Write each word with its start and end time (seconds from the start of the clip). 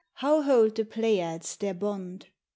How 0.13 0.41
hold 0.41 0.73
the 0.73 0.83
Pleiades 0.83 1.57
their 1.57 1.75
bond? 1.75 2.25